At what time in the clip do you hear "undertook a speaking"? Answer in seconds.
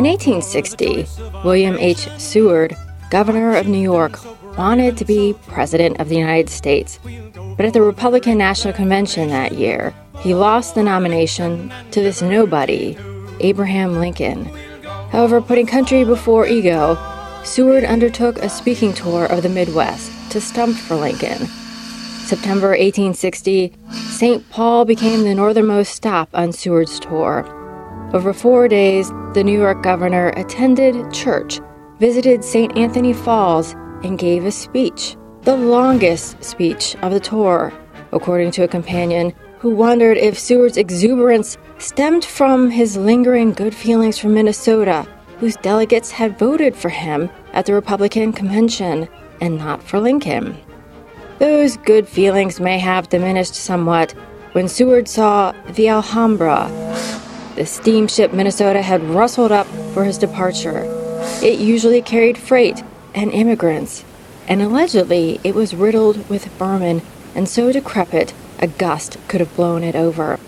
17.84-18.94